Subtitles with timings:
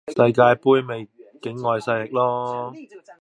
[0.07, 1.07] 世界盃咪係
[1.43, 2.73] 境外勢力囉